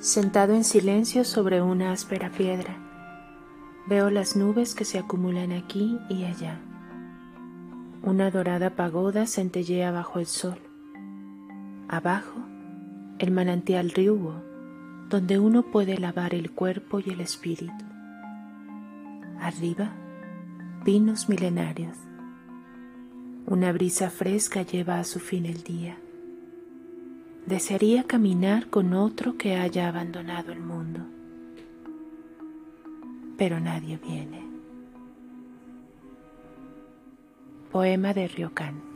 [0.00, 2.74] Sentado en silencio sobre una áspera piedra,
[3.86, 6.58] veo las nubes que se acumulan aquí y allá.
[8.02, 10.56] Una dorada pagoda centellea bajo el sol.
[11.86, 12.40] Abajo,
[13.18, 14.42] el manantial Ryugo,
[15.10, 17.84] donde uno puede lavar el cuerpo y el espíritu.
[19.38, 19.92] Arriba,
[20.82, 21.98] pinos milenarios.
[23.44, 25.98] Una brisa fresca lleva a su fin el día.
[27.46, 31.00] Desearía caminar con otro que haya abandonado el mundo,
[33.36, 34.44] pero nadie viene.
[37.72, 38.89] Poema de Ryokan.